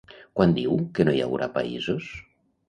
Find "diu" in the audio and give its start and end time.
0.55-0.79